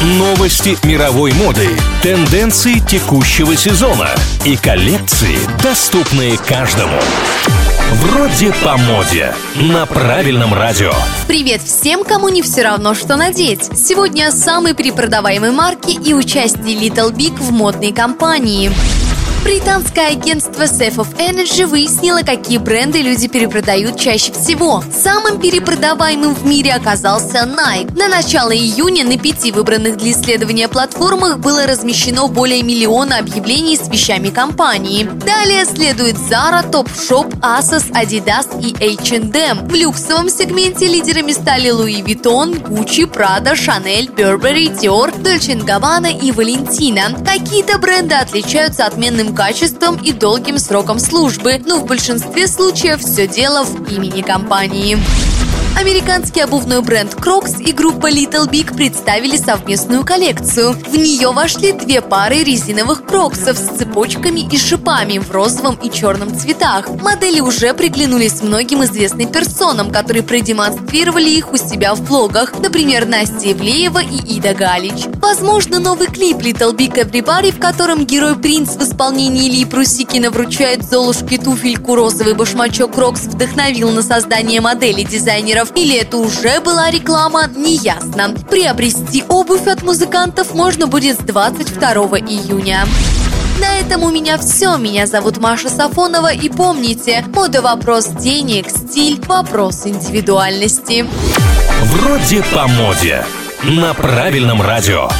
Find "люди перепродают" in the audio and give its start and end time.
23.00-23.98